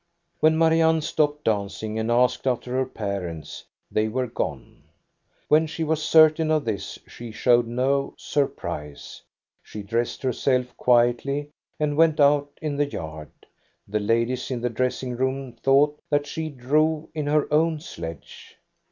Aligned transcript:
When 0.39 0.57
Marianne 0.57 1.01
stopped 1.01 1.43
dancing 1.43 1.99
and 1.99 2.09
asked 2.09 2.47
after 2.47 2.71
her 2.71 2.87
parents, 2.87 3.65
they 3.91 4.07
were 4.07 4.25
gone. 4.25 4.81
When 5.47 5.67
she 5.67 5.83
was 5.83 6.01
certain 6.01 6.49
of 6.49 6.65
this 6.65 6.97
she 7.07 7.31
showed 7.31 7.67
no 7.67 8.15
sur 8.17 8.47
prise. 8.47 9.21
She 9.61 9.83
dressed 9.83 10.23
herself 10.23 10.75
quietly 10.75 11.51
and 11.79 11.95
went 11.97 12.19
out 12.19 12.49
in 12.63 12.77
the 12.77 12.87
yard. 12.87 13.29
The 13.87 13.99
ladies 13.99 14.49
in 14.49 14.61
the 14.61 14.71
dressing 14.71 15.15
room 15.15 15.53
thought 15.61 15.99
that 16.09 16.25
she 16.25 16.49
drove 16.49 17.07
in 17.13 17.27
her 17.27 17.45
own 17.53 17.79
sledge. 17.79 18.57